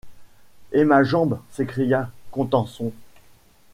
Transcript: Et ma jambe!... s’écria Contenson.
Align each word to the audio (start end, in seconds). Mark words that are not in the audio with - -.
Et 0.71 0.83
ma 0.83 1.03
jambe!... 1.03 1.37
s’écria 1.51 2.09
Contenson. 2.31 2.91